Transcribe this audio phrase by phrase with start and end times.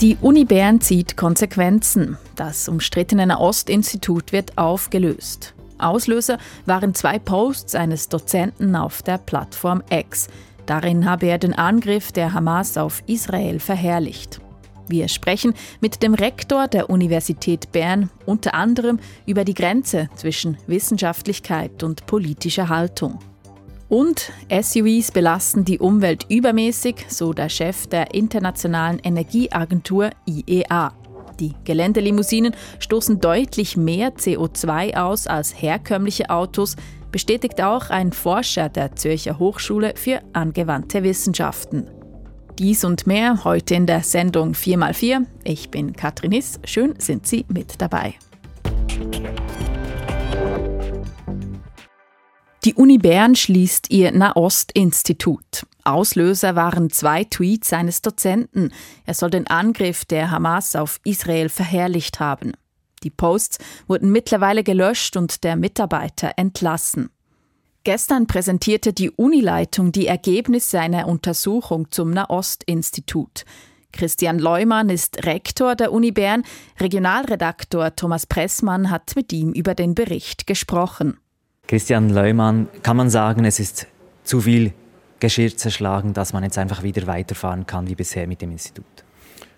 [0.00, 2.18] Die Uni Bern zieht Konsequenzen.
[2.36, 5.54] Das umstrittene Nahost-Institut wird aufgelöst.
[5.76, 10.28] Auslöser waren zwei Posts eines Dozenten auf der Plattform X.
[10.66, 14.40] Darin habe er den Angriff der Hamas auf Israel verherrlicht.
[14.86, 21.82] Wir sprechen mit dem Rektor der Universität Bern unter anderem über die Grenze zwischen Wissenschaftlichkeit
[21.82, 23.18] und politischer Haltung.
[23.88, 30.92] Und SUVs belasten die Umwelt übermäßig, so der Chef der Internationalen Energieagentur IEA.
[31.40, 36.76] Die Geländelimousinen stoßen deutlich mehr CO2 aus als herkömmliche Autos,
[37.10, 41.88] bestätigt auch ein Forscher der Zürcher Hochschule für angewandte Wissenschaften.
[42.58, 45.24] Dies und mehr heute in der Sendung 4x4.
[45.44, 46.58] Ich bin Katrin Hiss.
[46.64, 48.16] Schön sind Sie mit dabei.
[52.64, 55.64] Die Uni Bern schließt ihr Nahost-Institut.
[55.84, 58.72] Auslöser waren zwei Tweets eines Dozenten.
[59.06, 62.52] Er soll den Angriff der Hamas auf Israel verherrlicht haben.
[63.04, 67.10] Die Posts wurden mittlerweile gelöscht und der Mitarbeiter entlassen.
[67.84, 73.44] Gestern präsentierte die Unileitung die Ergebnisse einer Untersuchung zum Nahost-Institut.
[73.92, 76.42] Christian Leumann ist Rektor der Uni Bern.
[76.80, 81.18] Regionalredaktor Thomas Pressmann hat mit ihm über den Bericht gesprochen.
[81.68, 83.86] Christian Leumann, kann man sagen, es ist
[84.24, 84.72] zu viel
[85.20, 88.86] Geschirr zerschlagen, dass man jetzt einfach wieder weiterfahren kann wie bisher mit dem Institut?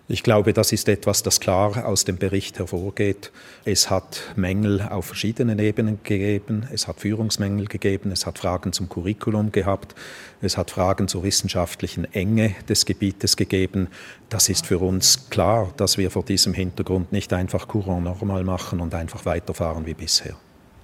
[0.09, 3.31] Ich glaube, das ist etwas, das klar aus dem Bericht hervorgeht.
[3.63, 6.67] Es hat Mängel auf verschiedenen Ebenen gegeben.
[6.73, 8.11] Es hat Führungsmängel gegeben.
[8.11, 9.95] Es hat Fragen zum Curriculum gehabt.
[10.41, 13.87] Es hat Fragen zur wissenschaftlichen Enge des Gebietes gegeben.
[14.27, 18.81] Das ist für uns klar, dass wir vor diesem Hintergrund nicht einfach Courant normal machen
[18.81, 20.35] und einfach weiterfahren wie bisher.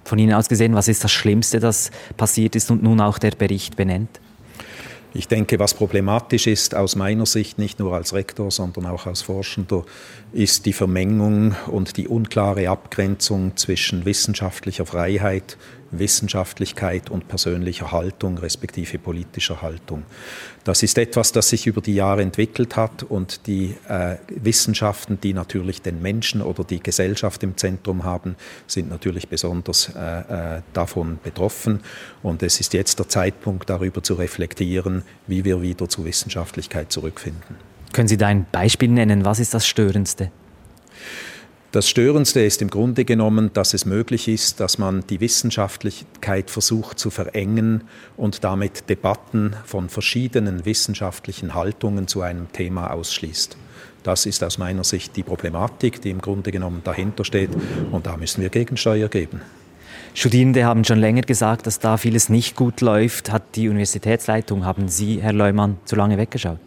[0.07, 3.31] Von Ihnen aus gesehen, was ist das Schlimmste, das passiert ist und nun auch der
[3.31, 4.21] Bericht benennt?
[5.13, 9.21] Ich denke, was problematisch ist aus meiner Sicht, nicht nur als Rektor, sondern auch als
[9.21, 9.83] Forschender,
[10.31, 15.57] ist die Vermengung und die unklare Abgrenzung zwischen wissenschaftlicher Freiheit
[15.91, 20.03] Wissenschaftlichkeit und persönlicher Haltung respektive politischer Haltung.
[20.63, 25.33] Das ist etwas, das sich über die Jahre entwickelt hat und die äh, Wissenschaften, die
[25.33, 28.35] natürlich den Menschen oder die Gesellschaft im Zentrum haben,
[28.67, 31.79] sind natürlich besonders äh, äh, davon betroffen.
[32.21, 37.55] Und es ist jetzt der Zeitpunkt, darüber zu reflektieren, wie wir wieder zur Wissenschaftlichkeit zurückfinden.
[37.93, 39.25] Können Sie da ein Beispiel nennen?
[39.25, 40.31] Was ist das Störendste?
[41.77, 46.97] Das Störendste ist im Grunde genommen, dass es möglich ist, dass man die Wissenschaftlichkeit versucht
[46.97, 47.83] zu verengen
[48.17, 53.57] und damit Debatten von verschiedenen wissenschaftlichen Haltungen zu einem Thema ausschließt.
[54.01, 57.51] Das ist aus meiner Sicht die Problematik, die im Grunde genommen dahinter steht
[57.91, 59.41] und da müssen wir Gegensteuer geben.
[60.15, 63.31] Studierende haben schon länger gesagt, dass da vieles nicht gut läuft.
[63.31, 66.57] Hat die Universitätsleitung, haben Sie, Herr Leumann, zu lange weggeschaut?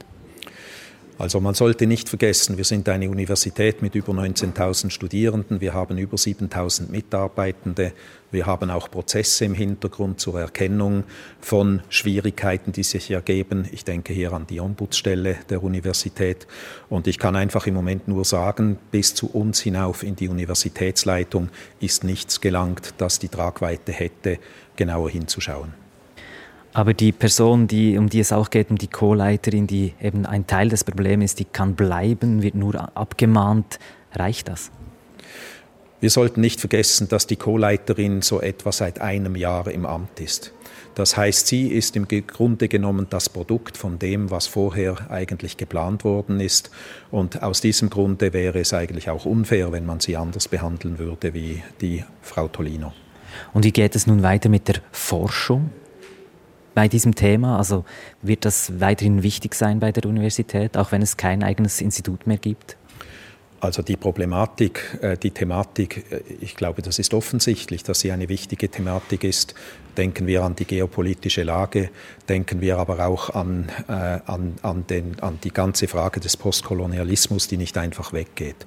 [1.21, 5.99] Also man sollte nicht vergessen, wir sind eine Universität mit über 19.000 Studierenden, wir haben
[5.99, 7.93] über 7.000 Mitarbeitende,
[8.31, 11.05] wir haben auch Prozesse im Hintergrund zur Erkennung
[11.39, 13.69] von Schwierigkeiten, die sich ergeben.
[13.71, 16.47] Ich denke hier an die Ombudsstelle der Universität.
[16.89, 21.51] Und ich kann einfach im Moment nur sagen, bis zu uns hinauf in die Universitätsleitung
[21.81, 24.39] ist nichts gelangt, das die Tragweite hätte,
[24.75, 25.75] genauer hinzuschauen.
[26.73, 30.47] Aber die Person, die, um die es auch geht, um die Co-Leiterin, die eben ein
[30.47, 33.79] Teil des Problems ist, die kann bleiben, wird nur abgemahnt.
[34.13, 34.71] Reicht das?
[36.01, 40.53] Wir sollten nicht vergessen, dass die Co-Leiterin so etwa seit einem Jahr im Amt ist.
[40.95, 46.05] Das heißt, sie ist im Grunde genommen das Produkt von dem, was vorher eigentlich geplant
[46.05, 46.71] worden ist.
[47.11, 51.35] Und aus diesem Grunde wäre es eigentlich auch unfair, wenn man sie anders behandeln würde
[51.35, 52.93] wie die Frau Tolino.
[53.53, 55.71] Und wie geht es nun weiter mit der Forschung?
[56.81, 57.59] Bei diesem Thema?
[57.59, 57.85] Also
[58.23, 62.39] wird das weiterhin wichtig sein bei der Universität, auch wenn es kein eigenes Institut mehr
[62.39, 62.79] gibt?
[63.61, 68.29] Also die Problematik, äh, die Thematik, äh, ich glaube, das ist offensichtlich, dass sie eine
[68.31, 69.55] wichtige Thematik ist.
[69.97, 71.91] Denken wir an die geopolitische Lage,
[72.29, 77.49] denken wir aber auch an, äh, an, an, den, an die ganze Frage des Postkolonialismus,
[77.49, 78.67] die nicht einfach weggeht.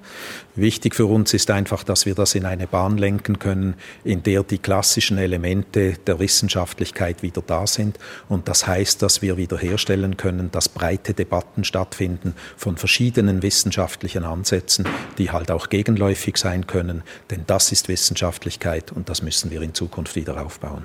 [0.54, 3.74] Wichtig für uns ist einfach, dass wir das in eine Bahn lenken können,
[4.04, 7.98] in der die klassischen Elemente der Wissenschaftlichkeit wieder da sind.
[8.28, 14.83] Und das heißt, dass wir wiederherstellen können, dass breite Debatten stattfinden von verschiedenen wissenschaftlichen Ansätzen,
[15.18, 17.02] die halt auch gegenläufig sein können.
[17.30, 20.84] Denn das ist Wissenschaftlichkeit und das müssen wir in Zukunft wieder aufbauen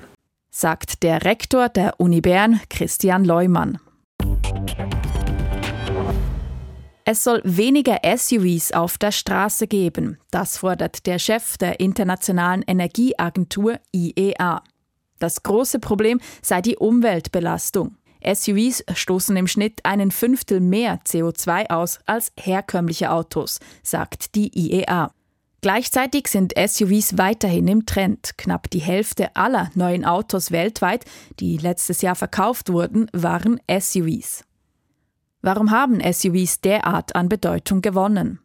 [0.50, 3.78] sagt der Rektor der Uni Bern, Christian Leumann.
[7.04, 10.18] Es soll weniger SUVs auf der Straße geben.
[10.30, 14.62] Das fordert der Chef der Internationalen Energieagentur IEA.
[15.18, 17.96] Das große Problem sei die Umweltbelastung.
[18.24, 25.12] SUVs stoßen im Schnitt einen Fünftel mehr CO2 aus als herkömmliche Autos, sagt die IEA.
[25.62, 28.38] Gleichzeitig sind SUVs weiterhin im Trend.
[28.38, 31.04] Knapp die Hälfte aller neuen Autos weltweit,
[31.38, 34.44] die letztes Jahr verkauft wurden, waren SUVs.
[35.42, 38.40] Warum haben SUVs derart an Bedeutung gewonnen?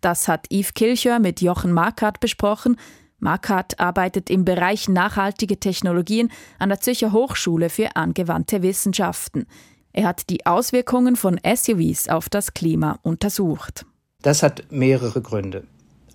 [0.00, 2.76] Das hat Yves Kilcher mit Jochen Markart besprochen.
[3.20, 9.46] Markart arbeitet im Bereich nachhaltige Technologien an der Zürcher Hochschule für angewandte Wissenschaften.
[9.92, 13.86] Er hat die Auswirkungen von SUVs auf das Klima untersucht.
[14.22, 15.64] Das hat mehrere Gründe.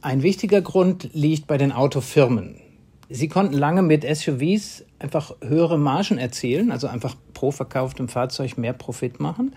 [0.02, 2.62] Ein wichtiger Grund liegt bei den Autofirmen.
[3.10, 8.74] Sie konnten lange mit SUVs einfach höhere Margen erzielen, also einfach pro verkauftem Fahrzeug mehr
[8.74, 9.56] Profit machen.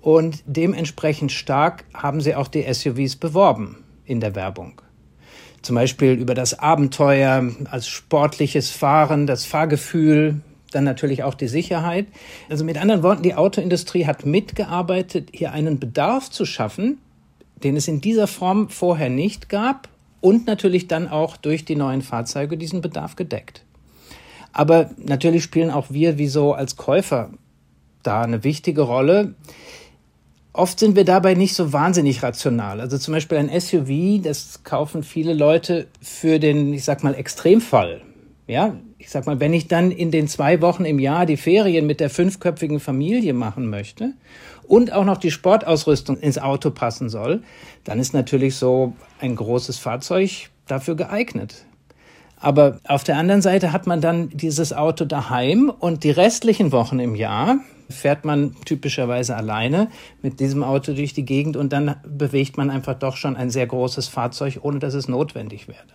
[0.00, 4.80] Und dementsprechend stark haben sie auch die SUVs beworben in der Werbung.
[5.68, 12.06] Zum Beispiel über das Abenteuer als sportliches Fahren, das Fahrgefühl, dann natürlich auch die Sicherheit.
[12.48, 16.96] Also mit anderen Worten, die Autoindustrie hat mitgearbeitet, hier einen Bedarf zu schaffen,
[17.62, 19.90] den es in dieser Form vorher nicht gab
[20.22, 23.62] und natürlich dann auch durch die neuen Fahrzeuge diesen Bedarf gedeckt.
[24.54, 27.28] Aber natürlich spielen auch wir wie so als Käufer
[28.02, 29.34] da eine wichtige Rolle.
[30.52, 32.80] Oft sind wir dabei nicht so wahnsinnig rational.
[32.80, 38.02] Also zum Beispiel ein SUV, das kaufen viele Leute für den, ich sag mal, Extremfall.
[38.46, 41.86] Ja, ich sag mal, wenn ich dann in den zwei Wochen im Jahr die Ferien
[41.86, 44.14] mit der fünfköpfigen Familie machen möchte
[44.66, 47.42] und auch noch die Sportausrüstung ins Auto passen soll,
[47.84, 51.66] dann ist natürlich so ein großes Fahrzeug dafür geeignet.
[52.40, 57.00] Aber auf der anderen Seite hat man dann dieses Auto daheim und die restlichen Wochen
[57.00, 57.58] im Jahr
[57.88, 59.88] fährt man typischerweise alleine
[60.22, 63.66] mit diesem Auto durch die Gegend und dann bewegt man einfach doch schon ein sehr
[63.66, 65.86] großes Fahrzeug, ohne dass es notwendig wäre.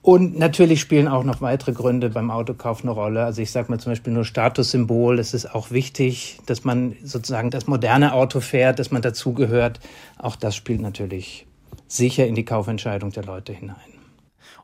[0.00, 3.24] Und natürlich spielen auch noch weitere Gründe beim Autokauf eine Rolle.
[3.24, 5.18] Also ich sage mal zum Beispiel nur Statussymbol.
[5.18, 9.80] Es ist auch wichtig, dass man sozusagen das moderne Auto fährt, dass man dazugehört.
[10.16, 11.46] Auch das spielt natürlich
[11.88, 13.76] sicher in die Kaufentscheidung der Leute hinein.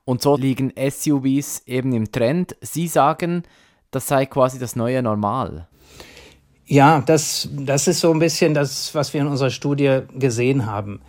[0.07, 2.57] Und so liegen SUVs eben im Trend.
[2.61, 3.43] Sie sagen,
[3.91, 5.69] das sei quasi das neue Normal.
[6.67, 11.01] Ja, das, das ist so ein bisschen das, was wir in unserer Studie gesehen haben.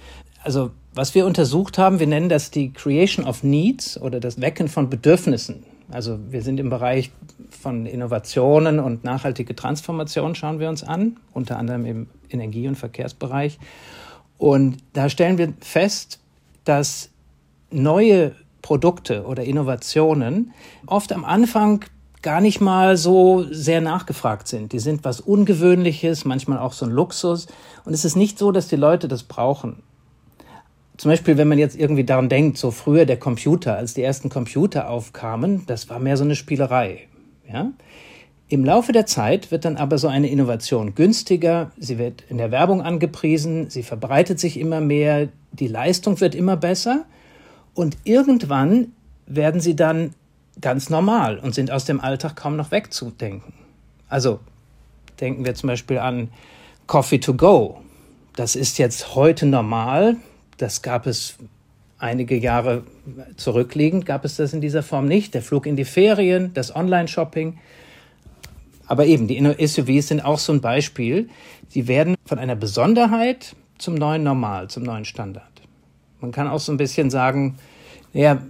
[0.43, 4.67] Also was wir untersucht haben, wir nennen das die Creation of Needs oder das Wecken
[4.67, 5.63] von Bedürfnissen.
[5.91, 7.11] Also wir sind im Bereich
[7.49, 13.59] von Innovationen und nachhaltige Transformation schauen wir uns an, unter anderem im Energie- und Verkehrsbereich.
[14.37, 16.19] Und da stellen wir fest,
[16.63, 17.09] dass
[17.71, 20.53] neue Produkte oder Innovationen
[20.87, 21.85] oft am Anfang
[22.25, 24.73] gar nicht mal so sehr nachgefragt sind.
[24.73, 27.47] Die sind was Ungewöhnliches, manchmal auch so ein Luxus.
[27.85, 29.81] Und es ist nicht so, dass die Leute das brauchen
[30.97, 34.29] zum Beispiel, wenn man jetzt irgendwie daran denkt, so früher der Computer, als die ersten
[34.29, 37.07] Computer aufkamen, das war mehr so eine Spielerei.
[37.51, 37.71] Ja?
[38.47, 42.51] Im Laufe der Zeit wird dann aber so eine Innovation günstiger, sie wird in der
[42.51, 47.05] Werbung angepriesen, sie verbreitet sich immer mehr, die Leistung wird immer besser
[47.73, 48.91] und irgendwann
[49.25, 50.13] werden sie dann
[50.61, 53.53] ganz normal und sind aus dem Alltag kaum noch wegzudenken.
[54.09, 54.39] Also
[55.19, 56.29] denken wir zum Beispiel an
[56.87, 57.81] Coffee to go.
[58.35, 60.17] Das ist jetzt heute normal,
[60.57, 61.35] das gab es
[61.97, 62.83] einige Jahre
[63.37, 65.33] zurückliegend, gab es das in dieser Form nicht.
[65.33, 67.57] Der Flug in die Ferien, das Online-Shopping.
[68.87, 71.29] Aber eben, die SUVs sind auch so ein Beispiel.
[71.69, 75.43] Sie werden von einer Besonderheit zum neuen Normal, zum neuen Standard.
[76.21, 77.57] Man kann auch so ein bisschen sagen,
[78.13, 78.41] ja,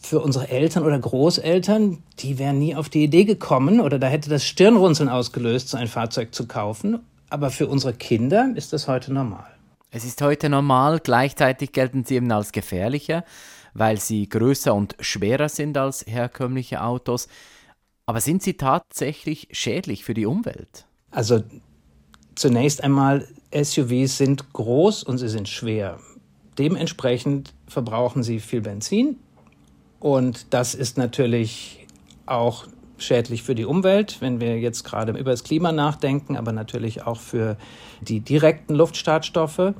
[0.00, 4.30] für unsere Eltern oder Großeltern, die wären nie auf die Idee gekommen oder da hätte
[4.30, 7.00] das Stirnrunzeln ausgelöst, so ein Fahrzeug zu kaufen.
[7.28, 9.46] Aber für unsere Kinder ist das heute normal.
[9.90, 13.24] Es ist heute normal, gleichzeitig gelten sie eben als gefährlicher,
[13.74, 17.28] weil sie größer und schwerer sind als herkömmliche Autos.
[18.06, 20.86] Aber sind sie tatsächlich schädlich für die Umwelt?
[21.10, 21.42] Also
[22.34, 25.98] zunächst einmal, SUVs sind groß und sie sind schwer.
[26.58, 29.16] Dementsprechend verbrauchen sie viel Benzin
[30.00, 31.86] und das ist natürlich
[32.26, 32.66] auch
[32.98, 37.18] schädlich für die Umwelt, wenn wir jetzt gerade über das Klima nachdenken, aber natürlich auch
[37.18, 37.56] für
[38.00, 39.74] die direkten Luftstartstoffe.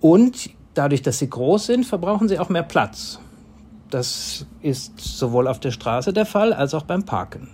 [0.00, 3.20] Und dadurch, dass sie groß sind, verbrauchen sie auch mehr Platz.
[3.90, 7.48] Das ist sowohl auf der Straße der Fall als auch beim Parken.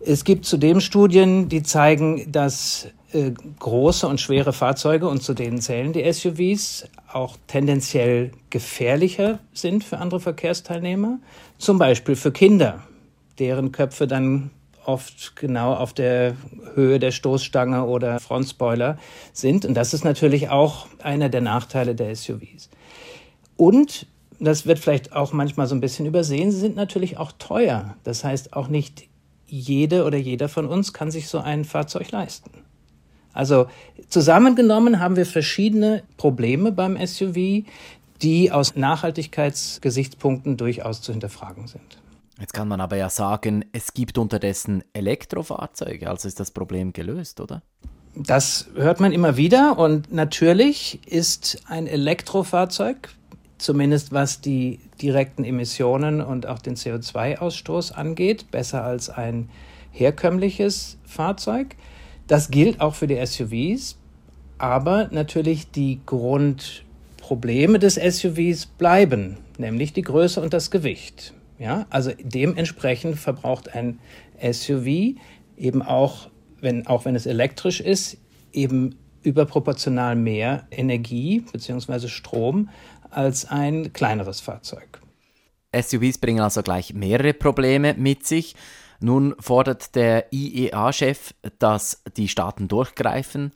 [0.00, 5.60] Es gibt zudem Studien, die zeigen, dass äh, große und schwere Fahrzeuge, und zu denen
[5.60, 11.18] zählen die SUVs, auch tendenziell gefährlicher sind für andere Verkehrsteilnehmer,
[11.58, 12.82] zum Beispiel für Kinder
[13.38, 14.50] deren Köpfe dann
[14.84, 16.36] oft genau auf der
[16.74, 18.98] Höhe der Stoßstange oder Frontspoiler
[19.32, 19.64] sind.
[19.64, 22.68] Und das ist natürlich auch einer der Nachteile der SUVs.
[23.56, 24.06] Und
[24.40, 27.96] das wird vielleicht auch manchmal so ein bisschen übersehen, sie sind natürlich auch teuer.
[28.04, 29.04] Das heißt, auch nicht
[29.46, 32.63] jede oder jeder von uns kann sich so ein Fahrzeug leisten.
[33.34, 33.66] Also
[34.08, 37.64] zusammengenommen haben wir verschiedene Probleme beim SUV,
[38.22, 41.98] die aus Nachhaltigkeitsgesichtspunkten durchaus zu hinterfragen sind.
[42.40, 47.40] Jetzt kann man aber ja sagen, es gibt unterdessen Elektrofahrzeuge, also ist das Problem gelöst,
[47.40, 47.62] oder?
[48.16, 53.10] Das hört man immer wieder und natürlich ist ein Elektrofahrzeug,
[53.58, 59.48] zumindest was die direkten Emissionen und auch den CO2-Ausstoß angeht, besser als ein
[59.90, 61.76] herkömmliches Fahrzeug.
[62.26, 63.98] Das gilt auch für die SUVs,
[64.58, 71.34] aber natürlich die Grundprobleme des SUVs bleiben, nämlich die Größe und das Gewicht.
[71.58, 73.98] Ja, also dementsprechend verbraucht ein
[74.40, 75.16] SUV
[75.56, 76.28] eben auch,
[76.60, 78.16] wenn, auch wenn es elektrisch ist,
[78.52, 82.08] eben überproportional mehr Energie bzw.
[82.08, 82.70] Strom
[83.10, 85.00] als ein kleineres Fahrzeug.
[85.74, 88.54] SUVs bringen also gleich mehrere Probleme mit sich.
[89.00, 93.52] Nun fordert der IEA-Chef, dass die Staaten durchgreifen.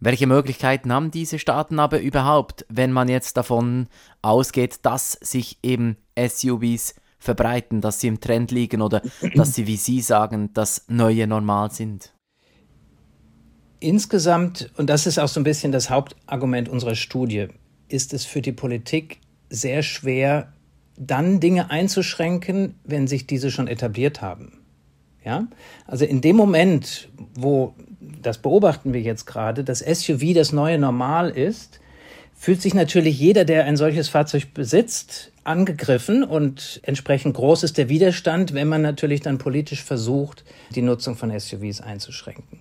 [0.00, 3.88] Welche Möglichkeiten haben diese Staaten aber überhaupt, wenn man jetzt davon
[4.22, 9.02] ausgeht, dass sich eben SUVs verbreiten, dass sie im Trend liegen oder
[9.34, 12.14] dass sie, wie Sie sagen, das neue Normal sind?
[13.80, 17.48] Insgesamt, und das ist auch so ein bisschen das Hauptargument unserer Studie,
[17.88, 20.52] ist es für die Politik sehr schwer,
[20.96, 24.57] dann Dinge einzuschränken, wenn sich diese schon etabliert haben.
[25.24, 25.46] Ja?
[25.86, 31.30] Also in dem Moment, wo, das beobachten wir jetzt gerade, das SUV das neue Normal
[31.30, 31.80] ist,
[32.34, 37.88] fühlt sich natürlich jeder, der ein solches Fahrzeug besitzt, angegriffen und entsprechend groß ist der
[37.88, 40.44] Widerstand, wenn man natürlich dann politisch versucht,
[40.74, 42.60] die Nutzung von SUVs einzuschränken.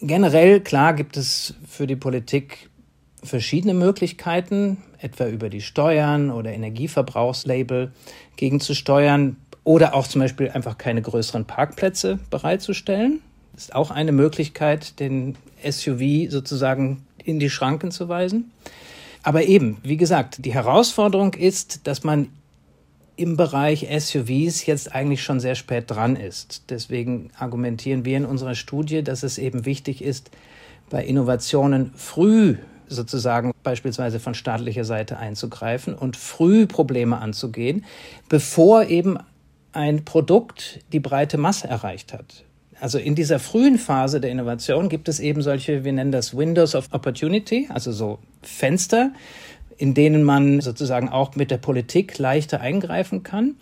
[0.00, 2.70] Generell, klar, gibt es für die Politik
[3.22, 7.92] verschiedene Möglichkeiten, etwa über die Steuern oder Energieverbrauchslabel
[8.36, 13.20] gegenzusteuern oder auch zum Beispiel einfach keine größeren Parkplätze bereitzustellen.
[13.56, 15.36] Ist auch eine Möglichkeit, den
[15.68, 18.52] SUV sozusagen in die Schranken zu weisen.
[19.22, 22.28] Aber eben, wie gesagt, die Herausforderung ist, dass man
[23.16, 26.62] im Bereich SUVs jetzt eigentlich schon sehr spät dran ist.
[26.70, 30.30] Deswegen argumentieren wir in unserer Studie, dass es eben wichtig ist,
[30.88, 32.56] bei Innovationen früh
[32.88, 37.84] sozusagen beispielsweise von staatlicher Seite einzugreifen und früh Probleme anzugehen,
[38.28, 39.18] bevor eben
[39.72, 42.44] ein Produkt die breite Masse erreicht hat.
[42.80, 46.74] Also in dieser frühen Phase der Innovation gibt es eben solche, wir nennen das Windows
[46.74, 49.12] of Opportunity, also so Fenster,
[49.76, 53.56] in denen man sozusagen auch mit der Politik leichter eingreifen kann.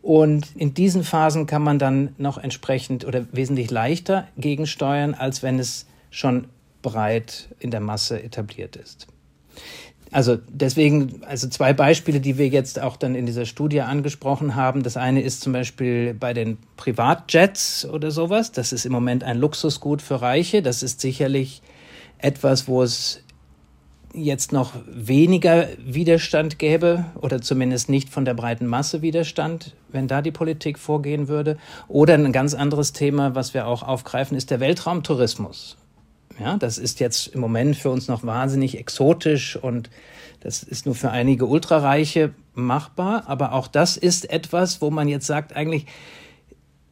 [0.00, 5.58] Und in diesen Phasen kann man dann noch entsprechend oder wesentlich leichter gegensteuern, als wenn
[5.58, 6.48] es schon
[6.82, 9.06] breit in der Masse etabliert ist.
[10.12, 14.82] Also deswegen, also zwei Beispiele, die wir jetzt auch dann in dieser Studie angesprochen haben.
[14.82, 18.52] Das eine ist zum Beispiel bei den Privatjets oder sowas.
[18.52, 20.60] Das ist im Moment ein Luxusgut für Reiche.
[20.60, 21.62] Das ist sicherlich
[22.18, 23.22] etwas, wo es
[24.14, 30.20] jetzt noch weniger Widerstand gäbe oder zumindest nicht von der breiten Masse Widerstand, wenn da
[30.20, 31.56] die Politik vorgehen würde.
[31.88, 35.78] Oder ein ganz anderes Thema, was wir auch aufgreifen, ist der Weltraumtourismus.
[36.38, 39.90] Ja, das ist jetzt im Moment für uns noch wahnsinnig exotisch und
[40.40, 43.24] das ist nur für einige Ultrareiche machbar.
[43.26, 45.86] Aber auch das ist etwas, wo man jetzt sagt, eigentlich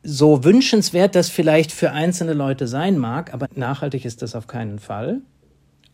[0.03, 4.79] so wünschenswert das vielleicht für einzelne Leute sein mag, aber nachhaltig ist das auf keinen
[4.79, 5.21] Fall.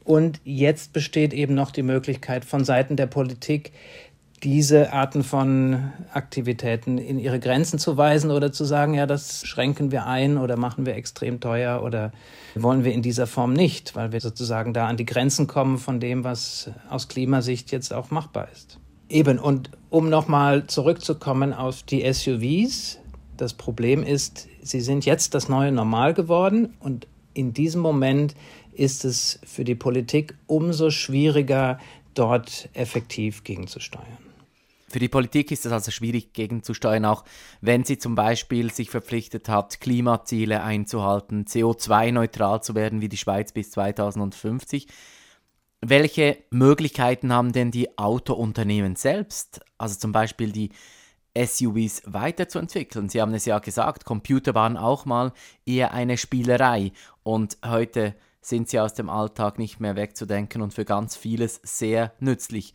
[0.04, 3.72] Und jetzt besteht eben noch die Möglichkeit von Seiten der Politik,
[4.42, 9.90] diese Arten von Aktivitäten in ihre Grenzen zu weisen oder zu sagen, ja, das schränken
[9.90, 12.12] wir ein oder machen wir extrem teuer oder
[12.54, 16.00] wollen wir in dieser Form nicht, weil wir sozusagen da an die Grenzen kommen von
[16.00, 18.78] dem, was aus Klimasicht jetzt auch machbar ist.
[19.08, 22.98] Eben, und um nochmal zurückzukommen auf die SUVs,
[23.36, 28.34] das Problem ist, sie sind jetzt das neue Normal geworden und in diesem Moment
[28.72, 31.78] ist es für die Politik umso schwieriger,
[32.14, 34.25] dort effektiv gegenzusteuern.
[34.88, 37.24] Für die Politik ist es also schwierig gegenzusteuern, auch
[37.60, 43.52] wenn sie zum Beispiel sich verpflichtet hat, Klimaziele einzuhalten, CO2-neutral zu werden wie die Schweiz
[43.52, 44.86] bis 2050.
[45.80, 50.70] Welche Möglichkeiten haben denn die Autounternehmen selbst, also zum Beispiel die
[51.36, 53.08] SUVs weiterzuentwickeln?
[53.08, 55.32] Sie haben es ja gesagt, Computer waren auch mal
[55.66, 56.92] eher eine Spielerei
[57.24, 62.12] und heute sind sie aus dem Alltag nicht mehr wegzudenken und für ganz vieles sehr
[62.20, 62.72] nützlich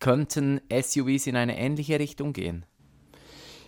[0.00, 2.64] könnten SUVs in eine ähnliche Richtung gehen?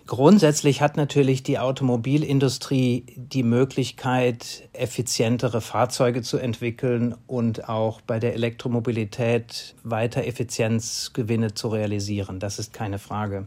[0.07, 8.35] Grundsätzlich hat natürlich die Automobilindustrie die Möglichkeit, effizientere Fahrzeuge zu entwickeln und auch bei der
[8.35, 12.41] Elektromobilität weiter Effizienzgewinne zu realisieren.
[12.41, 13.47] Das ist keine Frage.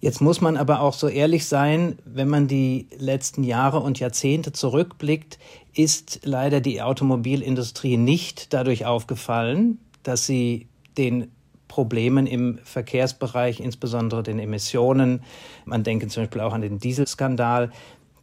[0.00, 4.52] Jetzt muss man aber auch so ehrlich sein, wenn man die letzten Jahre und Jahrzehnte
[4.52, 5.38] zurückblickt,
[5.74, 10.66] ist leider die Automobilindustrie nicht dadurch aufgefallen, dass sie
[10.98, 11.30] den
[11.72, 15.22] Problemen im Verkehrsbereich, insbesondere den Emissionen,
[15.64, 17.70] man denke zum Beispiel auch an den Dieselskandal,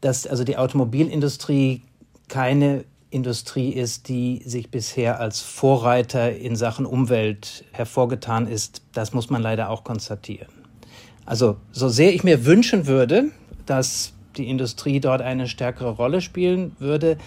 [0.01, 1.81] dass also die Automobilindustrie
[2.27, 9.31] keine Industrie ist, die sich bisher als Vorreiter in Sachen Umwelt hervorgetan ist, das muss
[9.31, 10.53] man leider auch konstatieren.
[11.25, 13.31] Also so sehr ich mir wünschen würde,
[13.65, 17.17] dass die Industrie dort eine stärkere Rolle spielen würde,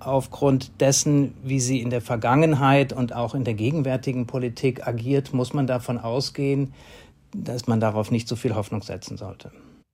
[0.00, 5.52] aufgrund dessen, wie sie in der Vergangenheit und auch in der gegenwärtigen Politik agiert, muss
[5.52, 6.72] man davon ausgehen,
[7.32, 9.52] dass man darauf nicht so viel Hoffnung setzen sollte.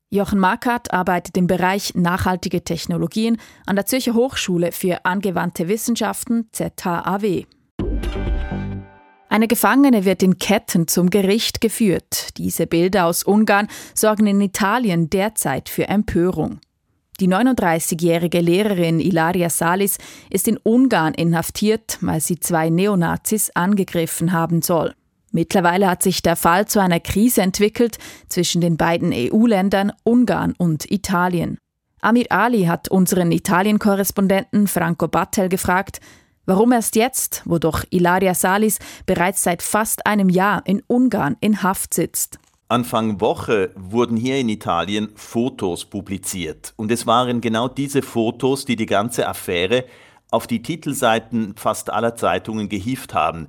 [0.08, 7.44] Jochen Markert arbeitet im Bereich nachhaltige Technologien an der Zürcher Hochschule für angewandte Wissenschaften ZHAW.
[9.28, 12.38] Eine Gefangene wird in Ketten zum Gericht geführt.
[12.38, 16.60] Diese Bilder aus Ungarn sorgen in Italien derzeit für Empörung.
[17.18, 19.96] Die 39-jährige Lehrerin Ilaria Salis
[20.28, 24.94] ist in Ungarn inhaftiert, weil sie zwei Neonazis angegriffen haben soll.
[25.32, 27.96] Mittlerweile hat sich der Fall zu einer Krise entwickelt
[28.28, 31.58] zwischen den beiden EU-Ländern Ungarn und Italien.
[32.02, 36.00] Amir Ali hat unseren Italien-Korrespondenten Franco Battel gefragt,
[36.44, 41.62] warum erst jetzt, wo doch Ilaria Salis bereits seit fast einem Jahr in Ungarn in
[41.62, 42.38] Haft sitzt.
[42.68, 46.72] Anfang Woche wurden hier in Italien Fotos publiziert.
[46.74, 49.84] Und es waren genau diese Fotos, die die ganze Affäre
[50.32, 53.46] auf die Titelseiten fast aller Zeitungen gehieft haben.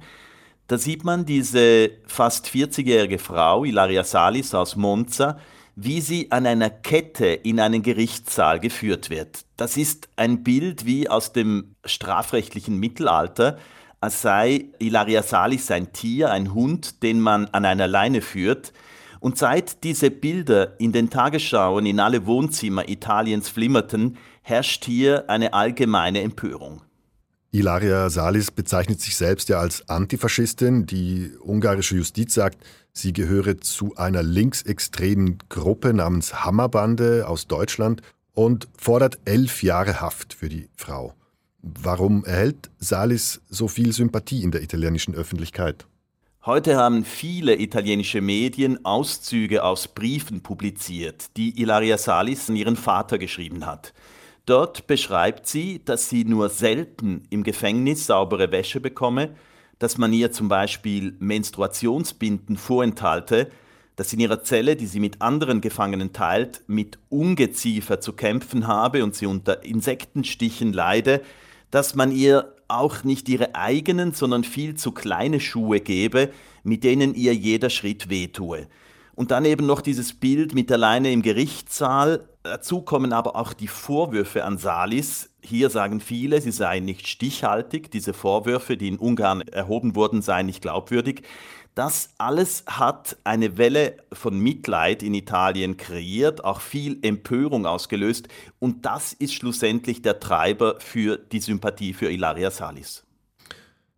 [0.67, 5.39] Da sieht man diese fast 40-jährige Frau, Ilaria Salis aus Monza,
[5.75, 9.45] wie sie an einer Kette in einen Gerichtssaal geführt wird.
[9.55, 13.57] Das ist ein Bild wie aus dem strafrechtlichen Mittelalter,
[13.99, 18.73] als sei Ilaria Salis ein Tier, ein Hund, den man an einer Leine führt.
[19.19, 25.53] Und seit diese Bilder in den Tagesschauen in alle Wohnzimmer Italiens flimmerten, herrscht hier eine
[25.53, 26.81] allgemeine Empörung.
[27.51, 30.85] Ilaria Salis bezeichnet sich selbst ja als Antifaschistin.
[30.85, 38.01] Die ungarische Justiz sagt, sie gehöre zu einer linksextremen Gruppe namens Hammerbande aus Deutschland
[38.33, 41.13] und fordert elf Jahre Haft für die Frau.
[41.61, 45.87] Warum erhält Salis so viel Sympathie in der italienischen Öffentlichkeit?
[46.47, 53.17] Heute haben viele italienische Medien Auszüge aus Briefen publiziert, die Ilaria Salis an ihren Vater
[53.17, 53.93] geschrieben hat.
[54.45, 59.35] Dort beschreibt sie, dass sie nur selten im Gefängnis saubere Wäsche bekomme,
[59.77, 63.51] dass man ihr zum Beispiel Menstruationsbinden vorenthalte,
[63.97, 69.03] dass in ihrer Zelle, die sie mit anderen Gefangenen teilt, mit Ungeziefer zu kämpfen habe
[69.03, 71.19] und sie unter Insektenstichen leide,
[71.71, 76.31] dass man ihr auch nicht ihre eigenen, sondern viel zu kleine Schuhe gebe,
[76.63, 78.67] mit denen ihr jeder Schritt wehtue.
[79.15, 82.29] Und dann eben noch dieses Bild mit der Leine im Gerichtssaal.
[82.43, 85.31] Dazu kommen aber auch die Vorwürfe an Salis.
[85.41, 87.89] Hier sagen viele, sie seien nicht stichhaltig.
[87.89, 91.23] Diese Vorwürfe, die in Ungarn erhoben wurden, seien nicht glaubwürdig.
[91.77, 98.29] Das alles hat eine Welle von Mitleid in Italien kreiert, auch viel Empörung ausgelöst.
[98.57, 103.03] Und das ist schlussendlich der Treiber für die Sympathie für Ilaria Salis.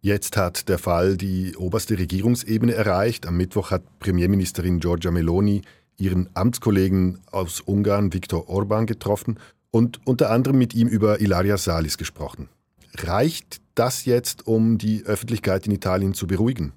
[0.01, 3.25] Jetzt hat der Fall die oberste Regierungsebene erreicht.
[3.25, 5.61] Am Mittwoch hat Premierministerin Giorgia Meloni
[5.95, 9.39] ihren Amtskollegen aus Ungarn, Viktor Orban, getroffen
[9.71, 12.49] und unter anderem mit ihm über Ilaria Salis gesprochen.
[12.97, 16.73] Reicht das jetzt, um die Öffentlichkeit in Italien zu beruhigen?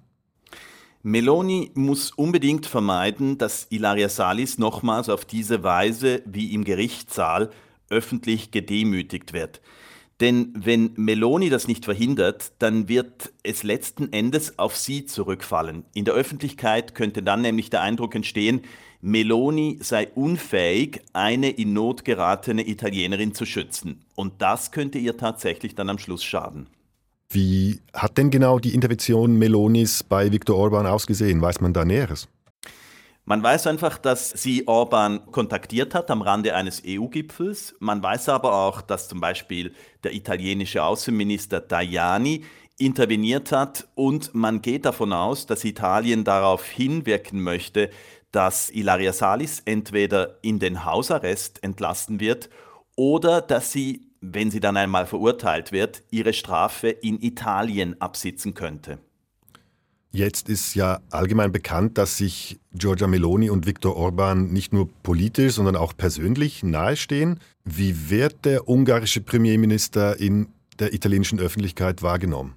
[1.05, 7.51] Meloni muss unbedingt vermeiden, dass Ilaria Salis nochmals auf diese Weise wie im Gerichtssaal
[7.91, 9.61] öffentlich gedemütigt wird.
[10.21, 15.85] Denn wenn Meloni das nicht verhindert, dann wird es letzten Endes auf sie zurückfallen.
[15.95, 18.61] In der Öffentlichkeit könnte dann nämlich der Eindruck entstehen,
[19.01, 24.05] Meloni sei unfähig, eine in Not geratene Italienerin zu schützen.
[24.15, 26.69] Und das könnte ihr tatsächlich dann am Schluss schaden.
[27.33, 31.41] Wie hat denn genau die Intervention Melonis bei Viktor Orban ausgesehen?
[31.41, 32.29] Weiß man da Näheres?
[33.25, 37.75] Man weiß einfach, dass sie Orban kontaktiert hat am Rande eines EU-Gipfels.
[37.79, 42.45] Man weiß aber auch, dass zum Beispiel der italienische Außenminister Tajani
[42.79, 47.91] interveniert hat und man geht davon aus, dass Italien darauf hinwirken möchte,
[48.33, 52.51] dass Ilaria Salis entweder in den Hausarrest entlassen wird
[52.97, 58.99] oder dass sie, wenn sie dann einmal verurteilt wird, ihre Strafe in Italien absitzen könnte.
[60.15, 65.55] Jetzt ist ja allgemein bekannt, dass sich Giorgia Meloni und Viktor Orban nicht nur politisch,
[65.55, 67.41] sondern auch persönlich nahestehen.
[67.65, 72.55] Wie wird der ungarische Premierminister in der italienischen Öffentlichkeit wahrgenommen?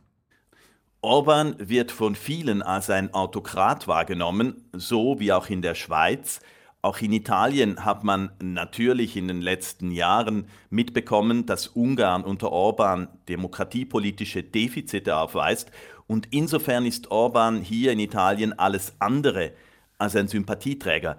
[0.99, 6.41] Orban wird von vielen als ein Autokrat wahrgenommen, so wie auch in der Schweiz.
[6.85, 13.07] Auch in Italien hat man natürlich in den letzten Jahren mitbekommen, dass Ungarn unter Orban
[13.27, 15.71] demokratiepolitische Defizite aufweist.
[16.05, 19.53] Und insofern ist Orban hier in Italien alles andere
[19.97, 21.17] als ein Sympathieträger.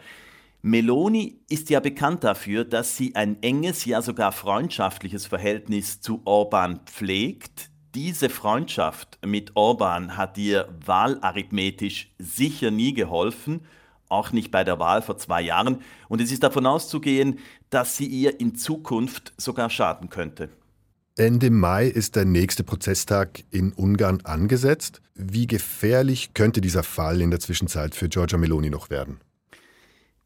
[0.63, 6.79] Meloni ist ja bekannt dafür, dass sie ein enges, ja sogar freundschaftliches Verhältnis zu Orban
[6.87, 7.71] pflegt.
[7.97, 13.63] Diese Freundschaft mit Orban hat ihr wahlarithmetisch sicher nie geholfen,
[14.09, 15.83] auch nicht bei der Wahl vor zwei Jahren.
[16.09, 17.39] Und es ist davon auszugehen,
[17.71, 20.49] dass sie ihr in Zukunft sogar schaden könnte.
[21.17, 25.01] Ende Mai ist der nächste Prozesstag in Ungarn angesetzt.
[25.15, 29.21] Wie gefährlich könnte dieser Fall in der Zwischenzeit für Giorgia Meloni noch werden?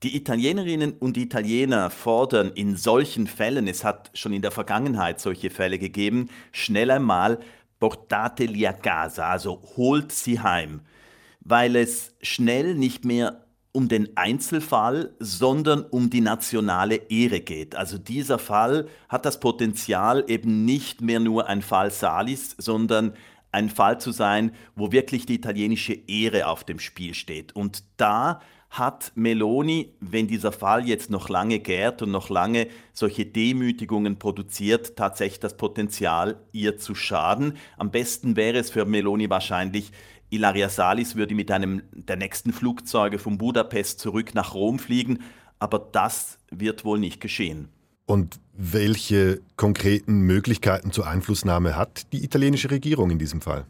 [0.03, 5.51] Die Italienerinnen und Italiener fordern in solchen Fällen, es hat schon in der Vergangenheit solche
[5.51, 7.39] Fälle gegeben, schnell einmal
[7.81, 10.81] portateli a casa, also holt sie heim,
[11.41, 17.77] weil es schnell nicht mehr um den Einzelfall, sondern um die nationale Ehre geht.
[17.77, 23.15] Also dieser Fall hat das Potenzial, eben nicht mehr nur ein Fall Salis, sondern
[23.53, 27.55] ein Fall zu sein, wo wirklich die italienische Ehre auf dem Spiel steht.
[27.55, 33.27] Und da hat Meloni, wenn dieser Fall jetzt noch lange gärt und noch lange solche
[33.27, 37.57] Demütigungen produziert, tatsächlich das Potenzial, ihr zu schaden.
[37.77, 39.91] Am besten wäre es für Meloni wahrscheinlich,
[40.31, 45.19] Ilaria Salis würde mit einem der nächsten Flugzeuge von Budapest zurück nach Rom fliegen,
[45.59, 47.69] aber das wird wohl nicht geschehen.
[48.07, 53.67] Und welche konkreten Möglichkeiten zur Einflussnahme hat die italienische Regierung in diesem Fall?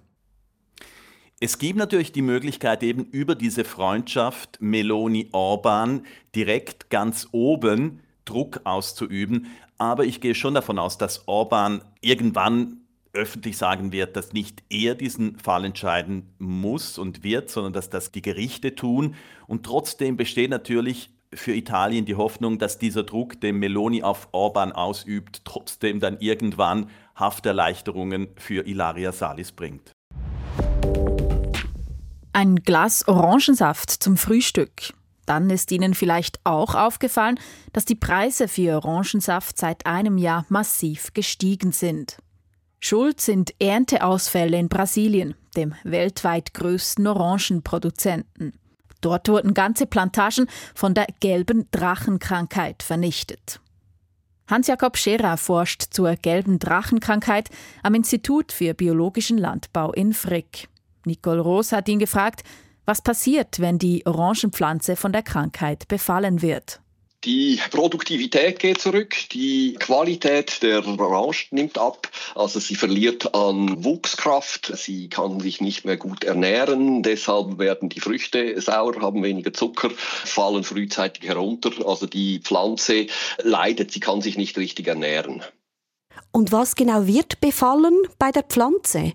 [1.41, 9.47] Es gibt natürlich die Möglichkeit, eben über diese Freundschaft Meloni-Orban direkt ganz oben Druck auszuüben.
[9.79, 12.80] Aber ich gehe schon davon aus, dass Orban irgendwann
[13.13, 18.13] öffentlich sagen wird, dass nicht er diesen Fall entscheiden muss und wird, sondern dass das
[18.13, 19.15] die Gerichte tun.
[19.47, 24.73] Und trotzdem besteht natürlich für Italien die Hoffnung, dass dieser Druck, den Meloni auf Orban
[24.73, 29.93] ausübt, trotzdem dann irgendwann Hafterleichterungen für Ilaria Salis bringt.
[32.33, 34.95] Ein Glas Orangensaft zum Frühstück.
[35.27, 37.39] Dann ist Ihnen vielleicht auch aufgefallen,
[37.73, 42.19] dass die Preise für Orangensaft seit einem Jahr massiv gestiegen sind.
[42.81, 48.55] Schuld sind Ernteausfälle in Brasilien, dem weltweit größten Orangenproduzenten.
[49.03, 53.61] Dort wurden ganze Plantagen von der gelben Drachenkrankheit vernichtet.
[54.49, 57.51] Hans-Jakob Scherer forscht zur gelben Drachenkrankheit
[57.83, 60.69] am Institut für biologischen Landbau in Frick.
[61.05, 62.43] Nicole Roos hat ihn gefragt,
[62.85, 66.81] was passiert, wenn die Orangenpflanze von der Krankheit befallen wird.
[67.25, 74.73] Die Produktivität geht zurück, die Qualität der Orange nimmt ab, also sie verliert an Wuchskraft,
[74.75, 79.91] sie kann sich nicht mehr gut ernähren, deshalb werden die Früchte sauer, haben weniger Zucker,
[79.91, 83.09] fallen frühzeitig herunter, also die Pflanze
[83.43, 85.43] leidet, sie kann sich nicht richtig ernähren.
[86.33, 89.13] Und was genau wird befallen bei der Pflanze?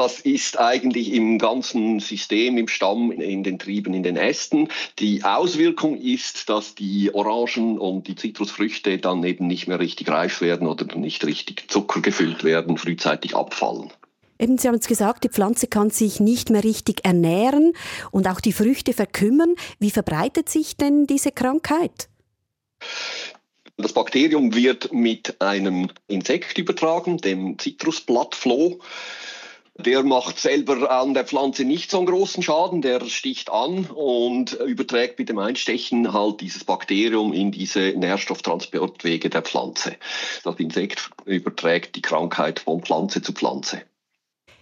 [0.00, 4.68] Das ist eigentlich im ganzen System, im Stamm, in den Trieben, in den Ästen.
[4.98, 10.40] Die Auswirkung ist, dass die Orangen und die Zitrusfrüchte dann eben nicht mehr richtig reif
[10.40, 13.90] werden oder nicht richtig zuckergefüllt werden, frühzeitig abfallen.
[14.38, 17.74] Eben, Sie haben es gesagt, die Pflanze kann sich nicht mehr richtig ernähren
[18.10, 19.54] und auch die Früchte verkümmern.
[19.80, 22.08] Wie verbreitet sich denn diese Krankheit?
[23.76, 28.78] Das Bakterium wird mit einem Insekt übertragen, dem Zitrusblattfloh.
[29.76, 34.52] Der macht selber an der Pflanze nicht so einen großen Schaden, der sticht an und
[34.52, 39.96] überträgt mit dem Einstechen halt dieses Bakterium in diese Nährstofftransportwege der Pflanze.
[40.44, 43.82] Das Insekt überträgt die Krankheit von Pflanze zu Pflanze.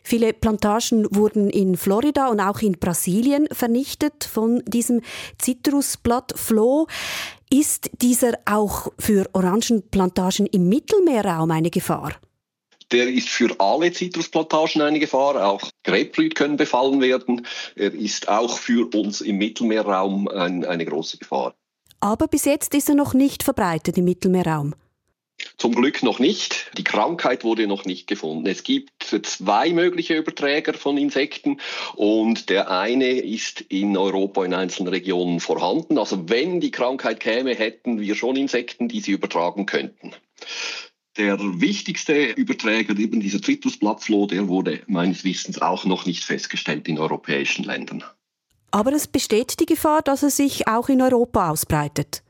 [0.09, 5.03] Viele Plantagen wurden in Florida und auch in Brasilien vernichtet von diesem
[5.37, 6.87] Zitrusblattfloh.
[7.51, 12.15] Ist dieser auch für Orangenplantagen im Mittelmeerraum eine Gefahr?
[12.93, 15.47] Der ist für alle Zitrusplantagen eine Gefahr.
[15.47, 17.47] Auch Grapefruit können befallen werden.
[17.77, 21.55] Er ist auch für uns im Mittelmeerraum ein, eine große Gefahr.
[22.01, 24.75] Aber bis jetzt ist er noch nicht verbreitet im Mittelmeerraum.
[25.57, 26.71] Zum Glück noch nicht.
[26.77, 28.47] Die Krankheit wurde noch nicht gefunden.
[28.47, 28.91] Es gibt
[29.23, 31.61] zwei mögliche Überträger von Insekten
[31.95, 35.99] und der eine ist in Europa in einzelnen Regionen vorhanden.
[35.99, 40.13] Also wenn die Krankheit käme, hätten wir schon Insekten, die sie übertragen könnten.
[41.19, 46.97] Der wichtigste Überträger, eben dieser Tritusblattfloh, der wurde meines Wissens auch noch nicht festgestellt in
[46.97, 48.05] europäischen Ländern.
[48.71, 52.23] Aber es besteht die Gefahr, dass er sich auch in Europa ausbreitet.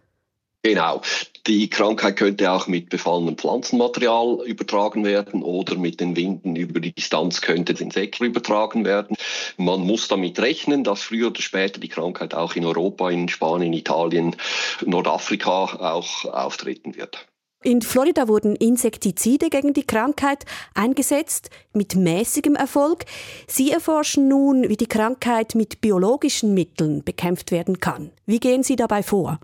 [0.62, 1.02] Genau.
[1.46, 6.92] Die Krankheit könnte auch mit befallenem Pflanzenmaterial übertragen werden oder mit den Winden über die
[6.92, 9.16] Distanz könnte das Insekt übertragen werden.
[9.56, 13.72] Man muss damit rechnen, dass früher oder später die Krankheit auch in Europa, in Spanien,
[13.72, 14.36] Italien,
[14.84, 17.26] Nordafrika auch auftreten wird.
[17.64, 20.44] In Florida wurden Insektizide gegen die Krankheit
[20.74, 23.04] eingesetzt, mit mäßigem Erfolg.
[23.48, 28.12] Sie erforschen nun, wie die Krankheit mit biologischen Mitteln bekämpft werden kann.
[28.26, 29.40] Wie gehen Sie dabei vor?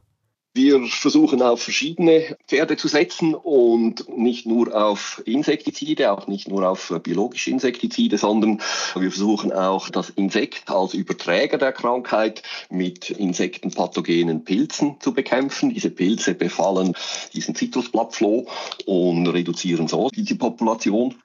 [0.57, 6.69] Wir versuchen auf verschiedene Pferde zu setzen und nicht nur auf Insektizide, auch nicht nur
[6.69, 8.61] auf biologische Insektizide, sondern
[8.95, 15.75] wir versuchen auch das Insekt als Überträger der Krankheit mit insektenpathogenen Pilzen zu bekämpfen.
[15.75, 16.95] Diese Pilze befallen
[17.33, 18.47] diesen Zitrusblattfloh
[18.87, 21.17] und reduzieren so diese Population.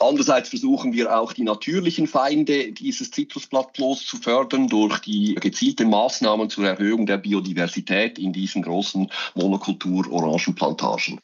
[0.00, 6.50] Andererseits versuchen wir auch die natürlichen Feinde dieses Zitrusblattflohs zu fördern durch die gezielten Maßnahmen
[6.50, 11.20] zur Erhöhung der Biodiversität in diesen großen Monokultur-Orangenplantagen.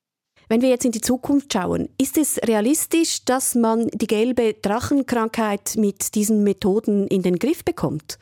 [0.48, 5.76] Wenn wir jetzt in die Zukunft schauen, ist es realistisch, dass man die gelbe Drachenkrankheit
[5.76, 8.18] mit diesen Methoden in den Griff bekommt?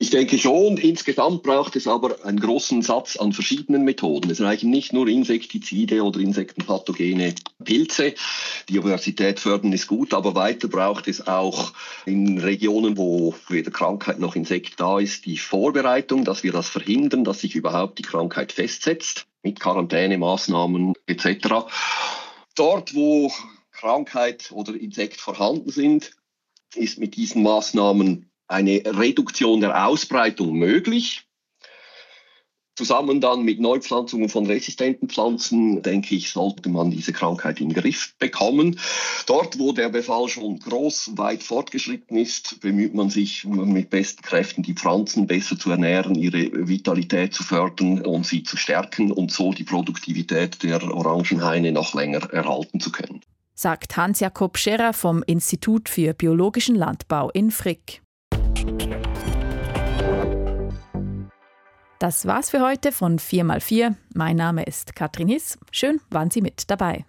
[0.00, 4.30] Ich denke schon, insgesamt braucht es aber einen großen Satz an verschiedenen Methoden.
[4.30, 7.34] Es reichen nicht nur Insektizide oder insektenpathogene
[7.64, 8.14] Pilze.
[8.68, 11.72] Die Diversität fördern ist gut, aber weiter braucht es auch
[12.06, 17.24] in Regionen, wo weder Krankheit noch Insekt da ist, die Vorbereitung, dass wir das verhindern,
[17.24, 21.66] dass sich überhaupt die Krankheit festsetzt mit Quarantänemaßnahmen etc.
[22.54, 23.32] Dort, wo
[23.72, 26.12] Krankheit oder Insekt vorhanden sind,
[26.76, 31.24] ist mit diesen Maßnahmen eine Reduktion der Ausbreitung möglich.
[32.78, 37.82] Zusammen dann mit Neupflanzungen von resistenten Pflanzen, denke ich, sollte man diese Krankheit in den
[37.82, 38.78] Griff bekommen.
[39.26, 44.62] Dort, wo der Befall schon groß, weit fortgeschritten ist, bemüht man sich mit besten Kräften,
[44.62, 49.52] die Pflanzen besser zu ernähren, ihre Vitalität zu fördern und sie zu stärken und so
[49.52, 53.22] die Produktivität der Orangenhaine noch länger erhalten zu können.
[53.54, 58.02] Sagt Hans-Jakob Scherer vom Institut für biologischen Landbau in Frick.
[61.98, 63.94] Das war's für heute von 4x4.
[64.14, 65.58] Mein Name ist Katrin Hiss.
[65.72, 67.04] Schön, waren Sie mit dabei.